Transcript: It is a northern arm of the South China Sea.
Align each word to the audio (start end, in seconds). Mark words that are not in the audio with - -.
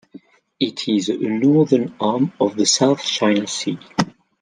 It 0.59 0.87
is 0.87 1.09
a 1.09 1.17
northern 1.19 1.93
arm 2.01 2.33
of 2.41 2.55
the 2.55 2.65
South 2.65 3.03
China 3.03 3.45
Sea. 3.45 3.77